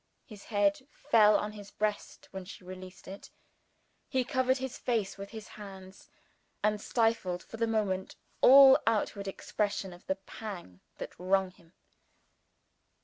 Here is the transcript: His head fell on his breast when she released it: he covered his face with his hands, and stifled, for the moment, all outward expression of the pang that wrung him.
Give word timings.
His 0.25 0.45
head 0.45 0.87
fell 0.89 1.37
on 1.37 1.51
his 1.51 1.69
breast 1.69 2.27
when 2.31 2.43
she 2.43 2.63
released 2.63 3.07
it: 3.07 3.29
he 4.09 4.23
covered 4.23 4.57
his 4.57 4.75
face 4.79 5.15
with 5.15 5.29
his 5.29 5.49
hands, 5.49 6.09
and 6.63 6.81
stifled, 6.81 7.43
for 7.43 7.57
the 7.57 7.67
moment, 7.67 8.15
all 8.41 8.79
outward 8.87 9.27
expression 9.27 9.93
of 9.93 10.07
the 10.07 10.15
pang 10.15 10.79
that 10.97 11.13
wrung 11.19 11.51
him. 11.51 11.73